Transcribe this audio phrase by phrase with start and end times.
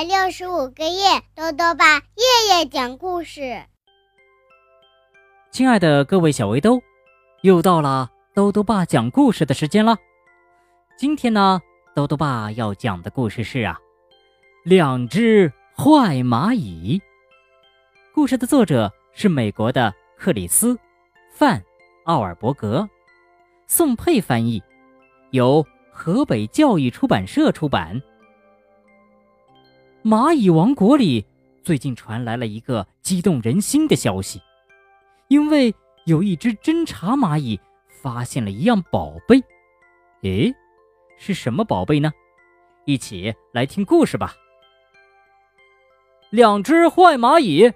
[0.00, 3.62] 百六十五个夜，豆豆爸夜夜讲故事。
[5.50, 6.80] 亲爱的各位小围兜，
[7.42, 9.98] 又到了豆豆爸讲故事的时间了。
[10.96, 11.60] 今天呢，
[11.94, 13.78] 豆豆爸要讲的故事是啊，
[14.64, 16.98] 两只坏蚂蚁。
[18.14, 20.72] 故事的作者是美国的克里斯·
[21.34, 21.60] 范·
[22.04, 22.88] 奥尔伯格，
[23.66, 24.62] 宋佩翻译，
[25.32, 25.62] 由
[25.92, 28.00] 河北教育出版社出版。
[30.02, 31.26] 蚂蚁王国里
[31.62, 34.40] 最近传来了一个激动人心的消息，
[35.28, 35.74] 因为
[36.06, 39.42] 有一只侦察蚂蚁发现了一样宝贝。
[40.22, 40.54] 诶，
[41.18, 42.10] 是什么宝贝呢？
[42.86, 44.34] 一起来听故事吧。
[46.30, 47.70] 两只坏蚂蚁。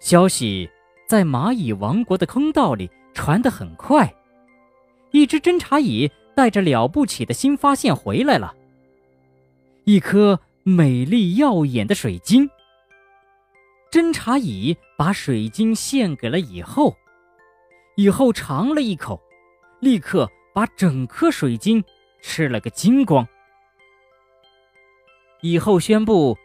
[0.00, 0.68] 消息
[1.06, 4.12] 在蚂蚁王国的坑道里传得很快，
[5.12, 6.10] 一只侦察蚁。
[6.36, 8.54] 带着了不起的新发现回来了，
[9.88, 12.50] 一颗美丽耀眼的水晶。
[13.88, 16.96] 侦察蚁把水晶献给了蚁后，
[17.94, 19.22] 蚁后尝了一口，
[19.78, 21.84] 立刻把整颗水晶
[22.20, 23.24] 吃了个精光。
[25.42, 26.36] 蚁后宣布，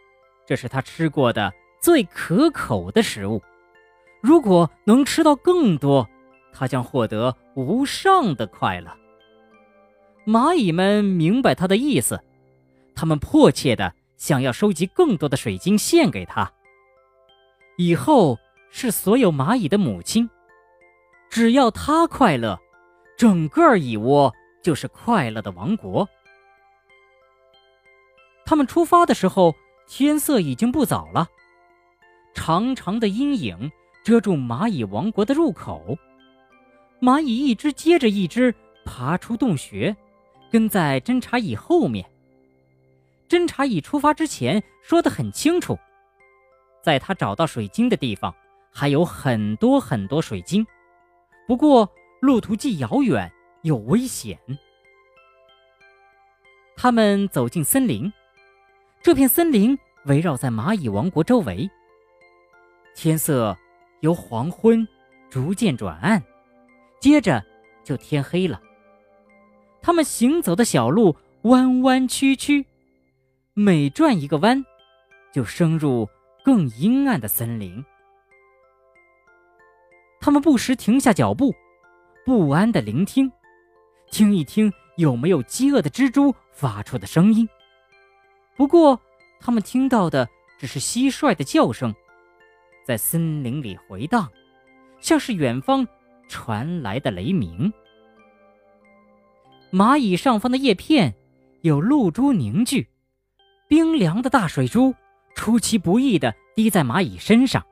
[0.45, 3.41] 这是他吃过的最可口的食物，
[4.21, 6.07] 如果能吃到更多，
[6.53, 8.95] 他将获得无上的快乐。
[10.27, 12.23] 蚂蚁们明白他的意思，
[12.93, 16.51] 他们迫切的想要收集更多的水晶献给他。
[17.77, 18.37] 以后
[18.69, 20.29] 是所有蚂蚁的母亲，
[21.29, 22.59] 只要它快乐，
[23.17, 26.07] 整个蚁窝就是快乐的王国。
[28.45, 29.55] 他们出发的时候，
[29.87, 31.27] 天色已经不早了，
[32.33, 33.71] 长长的阴影
[34.03, 35.97] 遮住蚂蚁王国的入口，
[37.01, 38.53] 蚂蚁一只接着一只
[38.85, 39.95] 爬出洞穴。
[40.51, 42.05] 跟在侦察蚁后面。
[43.31, 45.79] 侦察蚁出发之前说得很清楚，
[46.83, 48.35] 在他找到水晶的地方
[48.69, 50.67] 还有很多很多水晶，
[51.47, 53.31] 不过路途既遥远
[53.61, 54.37] 又危险。
[56.75, 58.11] 他们走进森林，
[59.01, 61.71] 这片森林围绕在蚂蚁王国周围。
[62.93, 63.57] 天色
[64.01, 64.85] 由黄昏
[65.29, 66.21] 逐渐转暗，
[66.99, 67.41] 接着
[67.81, 68.61] 就天黑了。
[69.81, 72.65] 他们行走的小路弯弯曲曲，
[73.53, 74.63] 每转一个弯，
[75.33, 76.07] 就升入
[76.41, 77.83] 更阴暗的森林。
[80.21, 81.53] 他们不时停下脚步，
[82.25, 83.29] 不安的聆听，
[84.09, 87.47] 听一听有没有饥饿的蜘蛛发出的声音。
[88.55, 88.97] 不过，
[89.41, 91.93] 他们听到的只是蟋蟀的叫声，
[92.85, 94.31] 在森林里回荡，
[95.01, 95.85] 像是远方
[96.29, 97.73] 传来的雷鸣。
[99.73, 101.13] 蚂蚁上方的叶片
[101.63, 102.87] 有露珠凝聚，
[103.71, 104.93] 冰凉的大水珠
[105.33, 107.65] 出其不意地滴在蚂蚁身上。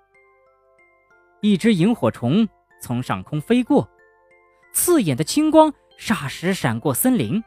[1.42, 2.48] 一只萤火虫
[2.82, 3.86] 从上空飞过，
[4.72, 7.44] 刺眼的青光霎时闪过森林。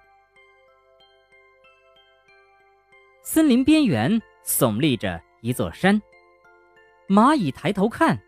[3.22, 6.02] 森林边缘耸立着一座山，
[7.08, 8.20] 蚂蚁抬头看，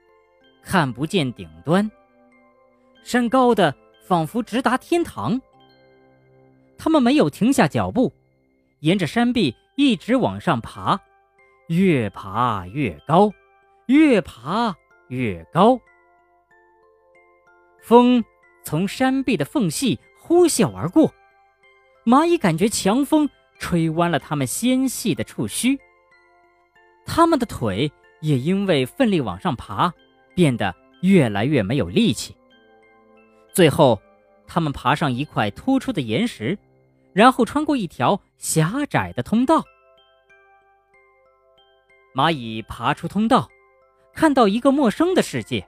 [0.62, 1.90] 看不见顶端，
[3.02, 5.38] 山高的仿佛直达天堂。
[6.78, 8.10] 他们没有停下脚步，
[8.78, 11.00] 沿着山壁一直往上爬，
[11.68, 13.32] 越爬越高，
[13.86, 14.74] 越爬
[15.08, 15.80] 越高。
[17.82, 18.24] 风
[18.62, 21.12] 从山壁的缝隙呼啸而过，
[22.04, 25.78] 蚂蚁感觉强风吹弯了它们纤细的触须，
[27.04, 29.92] 它们的腿也因为奋力往上爬，
[30.34, 32.34] 变得越来越没有力气。
[33.52, 34.00] 最后，
[34.46, 36.56] 它们爬上一块突出的岩石。
[37.14, 39.64] 然后穿过一条狭窄的通道，
[42.14, 43.48] 蚂蚁爬出通道，
[44.12, 45.66] 看到一个陌生的世界。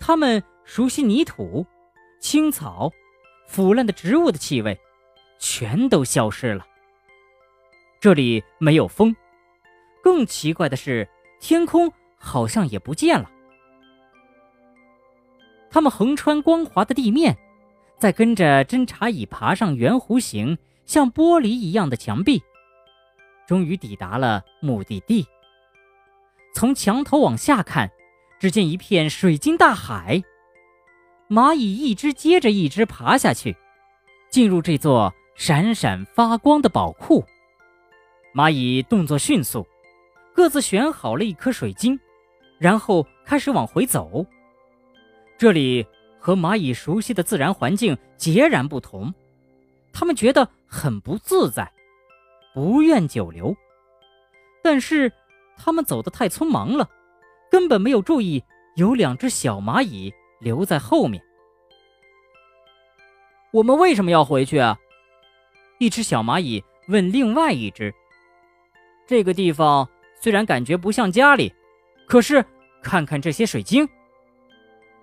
[0.00, 1.66] 它们熟悉泥土、
[2.18, 2.90] 青草、
[3.46, 4.78] 腐烂的植物的气味，
[5.38, 6.66] 全都消失了。
[8.00, 9.14] 这里没有风，
[10.02, 11.06] 更奇怪的是，
[11.40, 13.30] 天空好像也不见了。
[15.68, 17.36] 它们横穿光滑的地面。
[17.98, 20.56] 再跟着侦察蚁爬上圆弧形、
[20.86, 22.40] 像玻璃一样的墙壁，
[23.46, 25.26] 终于抵达了目的地。
[26.54, 27.90] 从墙头往下看，
[28.38, 30.22] 只见一片水晶大海。
[31.28, 33.56] 蚂蚁一只接着一只爬下去，
[34.30, 37.24] 进入这座闪闪发光的宝库。
[38.32, 39.66] 蚂蚁动作迅速，
[40.32, 41.98] 各自选好了一颗水晶，
[42.58, 44.24] 然后开始往回走。
[45.36, 45.84] 这里。
[46.28, 49.14] 和蚂蚁熟悉的自然环境截然不同，
[49.94, 51.72] 他们觉得很不自在，
[52.52, 53.56] 不愿久留。
[54.62, 55.10] 但是
[55.56, 56.86] 他们走得太匆忙了，
[57.50, 58.44] 根本没有注意
[58.76, 61.18] 有两只小蚂蚁留在后面。
[63.50, 64.78] 我们为什么要回去啊？
[65.78, 67.90] 一只小蚂蚁问另外一只。
[69.06, 69.88] 这个地方
[70.20, 71.50] 虽然感觉不像家里，
[72.06, 72.44] 可是
[72.82, 73.88] 看看这些水晶。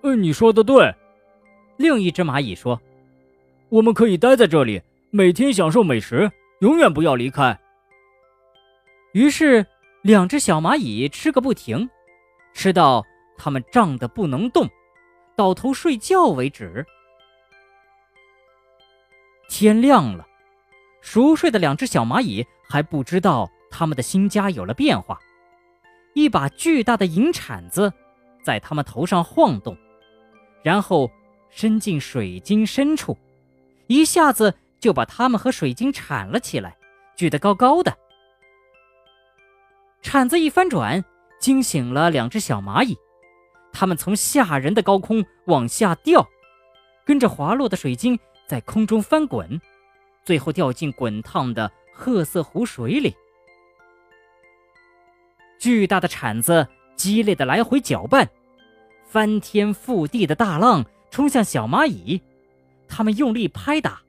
[0.04, 0.94] 嗯，你说的对。
[1.76, 2.80] 另一只蚂蚁说
[3.68, 4.80] ：“我们可以待在这里，
[5.10, 6.30] 每天享受美食，
[6.60, 7.58] 永远不要离开。”
[9.12, 9.64] 于是，
[10.02, 11.88] 两只小蚂蚁吃个不停，
[12.52, 13.04] 吃到
[13.36, 14.68] 它们胀得不能动，
[15.34, 16.84] 倒头睡觉为止。
[19.48, 20.26] 天亮了，
[21.00, 23.50] 熟睡的两只小蚂蚁还不知道。
[23.68, 25.20] 他们的新家有了变化，
[26.14, 27.92] 一把巨大的银铲子
[28.42, 29.76] 在他们头上晃动，
[30.62, 31.10] 然后
[31.50, 33.16] 伸进水晶深处，
[33.86, 36.76] 一下子就把它们和水晶铲了起来，
[37.16, 37.96] 举得高高的。
[40.02, 41.04] 铲子一翻转，
[41.40, 42.96] 惊醒了两只小蚂蚁，
[43.72, 46.26] 它们从吓人的高空往下掉，
[47.04, 49.60] 跟着滑落的水晶在空中翻滚，
[50.22, 53.14] 最后掉进滚烫的褐色湖水里。
[55.58, 58.28] 巨大的铲子激烈的来回搅拌，
[59.08, 62.20] 翻天覆地的大浪冲向小蚂蚁，
[62.88, 64.00] 它们用力拍打，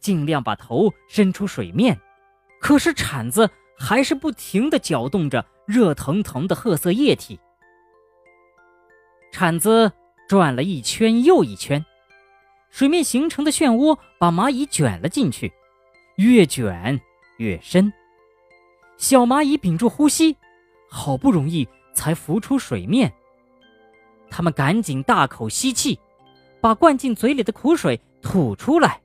[0.00, 2.00] 尽量把头伸出水面，
[2.60, 7.38] 可是铲子还是不停地搅动着热腾腾的褐色液体。
[9.32, 9.92] 铲子
[10.28, 11.84] 转了一圈又一圈，
[12.70, 15.52] 水面形成的漩涡把蚂蚁卷了进去，
[16.16, 17.00] 越卷
[17.38, 17.92] 越深。
[18.96, 20.36] 小蚂蚁屏住呼吸。
[20.86, 23.12] 好不容易才浮出水面，
[24.30, 25.98] 他们赶紧大口吸气，
[26.64, 29.02] 把灌进嘴里的苦水吐出来。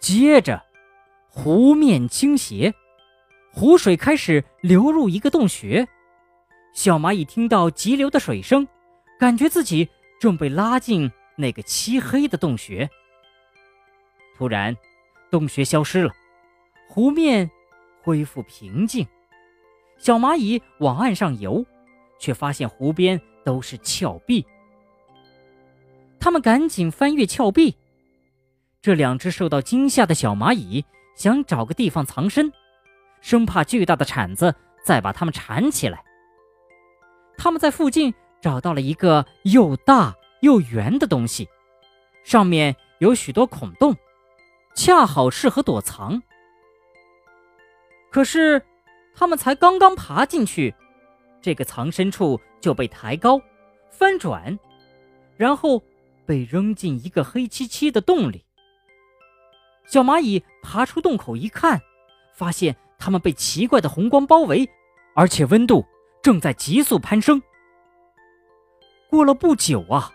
[0.00, 0.62] 接着，
[1.28, 2.72] 湖面倾斜，
[3.52, 5.88] 湖水开始流入一个洞穴。
[6.72, 8.64] 小蚂蚁听到急流的水声，
[9.18, 9.88] 感觉自己
[10.20, 12.88] 正被拉进那个漆黑的洞穴。
[14.36, 14.76] 突然，
[15.32, 16.12] 洞穴消失了，
[16.86, 17.50] 湖面
[18.04, 19.04] 恢复平静。
[19.98, 21.66] 小蚂蚁往岸上游，
[22.20, 24.46] 却发现湖边都是峭壁。
[26.20, 27.76] 他们赶紧翻越峭壁。
[28.80, 30.84] 这两只受到惊吓的小蚂蚁
[31.16, 32.52] 想找个地方藏身，
[33.20, 34.54] 生怕巨大的铲子
[34.84, 36.04] 再把它们铲起来。
[37.36, 41.48] 他们在附近找到了一个又大又圆的东西，
[42.24, 43.96] 上面有许多孔洞，
[44.74, 46.22] 恰好适合躲藏。
[48.10, 48.62] 可是。
[49.14, 50.72] 他们才刚刚爬进去，
[51.42, 53.40] 这个藏身处就被抬高、
[53.90, 54.56] 翻转，
[55.36, 55.82] 然后
[56.28, 58.44] 被扔进一个黑漆漆的洞里。
[59.86, 61.80] 小蚂蚁爬出洞口一看，
[62.34, 64.68] 发现它们被奇怪的红光包围，
[65.14, 65.86] 而且温度
[66.22, 67.40] 正在急速攀升。
[69.08, 70.12] 过了不久啊，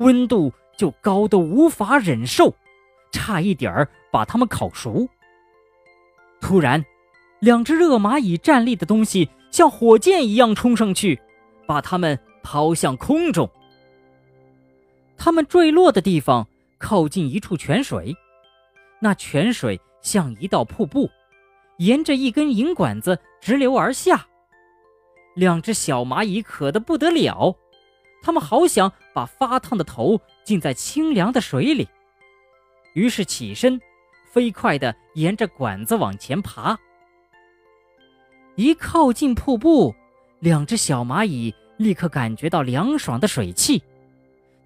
[0.00, 2.54] 温度就高得无法忍受，
[3.10, 5.08] 差一点儿把它们烤熟。
[6.42, 6.84] 突然。
[7.40, 11.20] 两只热蚂蚁站立的东西像火箭一样冲上去，
[11.66, 13.50] 把它们抛向空中。
[15.16, 16.46] 它们坠落的地方
[16.78, 18.14] 靠近一处泉水，
[19.00, 21.10] 那泉水像一道瀑布，
[21.78, 24.26] 沿着一根银管子直流而下。
[25.34, 27.56] 两只小蚂蚁渴得不得了，
[28.22, 31.88] 它们好想把发烫的头浸在清凉的水里，
[32.92, 33.80] 于是起身，
[34.30, 36.78] 飞快地沿着管子往前爬。
[38.56, 39.92] 一靠近瀑布，
[40.38, 43.82] 两只小蚂蚁立刻感觉到凉爽的水汽，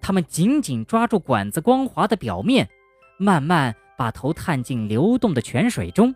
[0.01, 2.67] 他们紧紧抓住管子光滑的表面，
[3.17, 6.15] 慢慢把头探进流动的泉水中。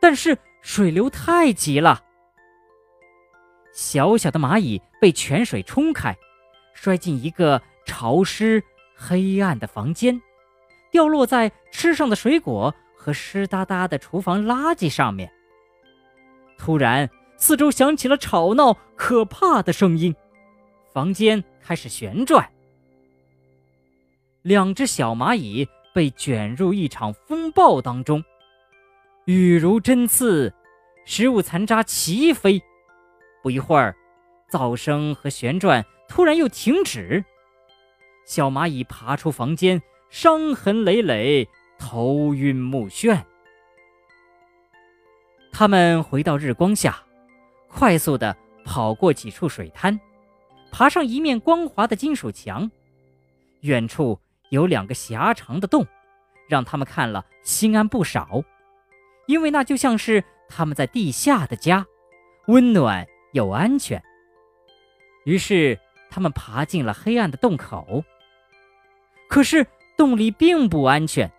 [0.00, 2.02] 但是水流太急了，
[3.72, 6.16] 小小的蚂蚁被泉水冲开，
[6.74, 8.62] 摔进一个潮湿
[8.94, 10.20] 黑暗的房间，
[10.90, 15.30] 掉落在吃上的水果和湿哒哒的厨房垃圾上面。
[16.56, 20.14] 突然，四周响起了吵闹、可怕的声音，
[20.92, 22.48] 房间开始旋转。
[24.44, 28.22] 两只小蚂蚁被卷入一场风暴当中，
[29.24, 30.52] 雨如针刺，
[31.06, 32.62] 食物残渣齐飞。
[33.42, 33.96] 不一会儿，
[34.50, 37.24] 噪声和旋转突然又停止，
[38.26, 41.48] 小蚂蚁爬出房间，伤痕累累，
[41.78, 43.18] 头晕目眩。
[45.52, 47.02] 他们回到日光下，
[47.66, 49.98] 快速地跑过几处水滩，
[50.70, 52.70] 爬上一面光滑的金属墙。
[53.60, 54.20] 远处
[54.54, 55.86] 有两个狭长的洞，
[56.48, 58.42] 让他们看了心安不少。
[59.26, 61.86] 因为那就像是他们在地下的家，
[62.46, 64.02] 温暖又安全。
[65.24, 65.78] 于是，
[66.10, 68.04] 他们爬进了黑暗的洞口。
[69.28, 71.32] 可是，洞里并不安全，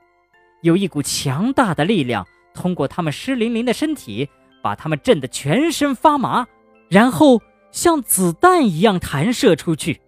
[0.64, 4.30] 有一股强大的力量通过他们湿淋淋的身体，
[4.64, 6.48] 把他们震得全身发麻，
[6.90, 7.42] 然后
[7.72, 10.02] 像子弹一样弹射出去。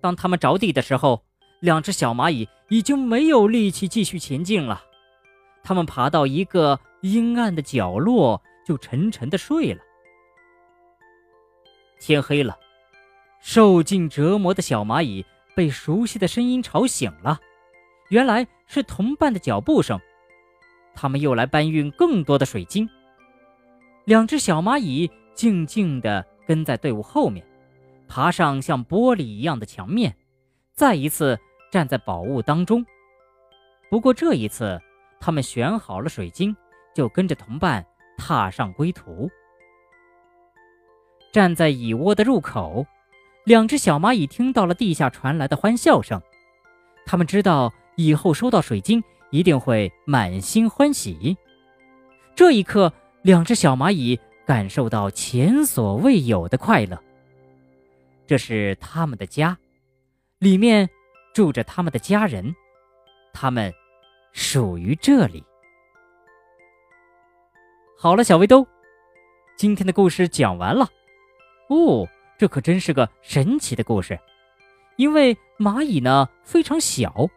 [0.00, 1.22] 当他们着地的时候，
[1.66, 4.84] 两只小蚂蚁已经没有力气继续前进了。
[5.64, 9.82] 它们爬到一个阴暗的角落，就沉沉的睡了。
[11.98, 12.56] 天黑了，
[13.40, 17.40] 受尽折磨的小蚂蚁被熟悉的声音吵醒了，
[18.10, 19.98] 原来是同伴的脚步声。
[20.94, 22.88] 他们又来搬运更多的水晶。
[24.04, 27.44] 两只小蚂蚁静静地跟在队伍后面，
[28.06, 30.14] 爬上像玻璃一样的墙面，
[30.76, 31.36] 再一次
[31.70, 32.84] 站在宝物当中。
[33.90, 34.80] 不过这一次，
[35.20, 36.54] 他们选好了水晶，
[36.94, 37.84] 就跟着同伴
[38.16, 39.30] 踏上归途。
[41.32, 42.86] 站在蚁窝的入口，
[43.44, 46.20] 两只小蚂蚁听到了地下传来的欢笑声。
[47.04, 51.36] 他们知道以后收到水晶一定会满心欢喜。
[52.34, 52.92] 这一刻，
[53.22, 57.00] 两只小蚂蚁感受到前所未有的快乐。
[58.26, 59.56] 这是他们的家，
[60.38, 60.88] 里面
[61.36, 62.56] 住着他们的家人，
[63.34, 63.70] 他们
[64.32, 65.44] 属于这里。
[67.98, 68.66] 好了，小围兜，
[69.54, 70.88] 今天的故事讲完了。
[71.68, 74.18] 哦，这可真是个神奇的故事。
[74.96, 77.28] 因为蚂蚁呢非常小，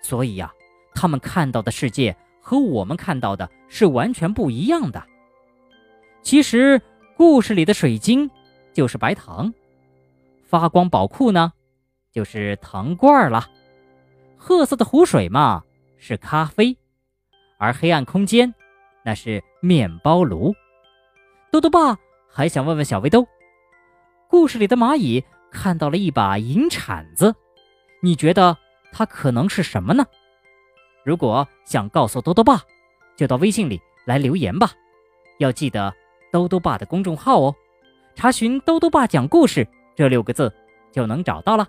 [0.00, 0.50] 所以呀，
[0.94, 5.06] 它们看到的世界和我们看到的是完全不一样的。
[6.22, 6.80] 其实，
[7.18, 8.30] 故事里的水晶
[8.72, 9.52] 就是白糖，
[10.42, 11.52] 发光宝库呢
[12.12, 13.48] 就是糖罐了，
[14.36, 15.64] 褐色的湖水嘛
[15.96, 16.76] 是咖啡，
[17.58, 18.54] 而黑暗空间
[19.02, 20.54] 那是面包炉。
[21.50, 21.96] 豆豆爸
[22.28, 23.26] 还想问问小围兜。
[24.28, 27.34] 故事里的蚂蚁看到了一把银铲子，
[28.02, 28.56] 你觉得
[28.92, 30.04] 它可能是什么呢？
[31.04, 32.62] 如果想告诉兜兜爸，
[33.16, 34.72] 就到微信里来留言吧。
[35.38, 35.92] 要记得
[36.30, 37.54] 兜兜爸的公众号哦，
[38.14, 39.66] 查询“兜兜爸讲故事”
[39.96, 40.52] 这六个字
[40.92, 41.66] 就能找到了。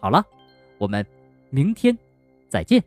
[0.00, 0.24] 好了，
[0.78, 1.06] 我们
[1.50, 1.96] 明天
[2.48, 2.82] 再见。